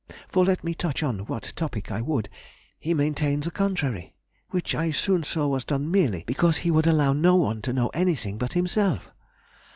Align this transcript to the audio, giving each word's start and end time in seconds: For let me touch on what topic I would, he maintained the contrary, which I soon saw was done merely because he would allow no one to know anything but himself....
For 0.27 0.43
let 0.43 0.63
me 0.63 0.73
touch 0.73 1.03
on 1.03 1.19
what 1.27 1.53
topic 1.55 1.91
I 1.91 2.01
would, 2.01 2.27
he 2.79 2.95
maintained 2.95 3.43
the 3.43 3.51
contrary, 3.51 4.15
which 4.49 4.73
I 4.73 4.89
soon 4.89 5.21
saw 5.23 5.45
was 5.45 5.63
done 5.63 5.91
merely 5.91 6.23
because 6.25 6.57
he 6.57 6.71
would 6.71 6.87
allow 6.87 7.13
no 7.13 7.35
one 7.35 7.61
to 7.61 7.71
know 7.71 7.89
anything 7.89 8.39
but 8.39 8.53
himself.... 8.53 9.11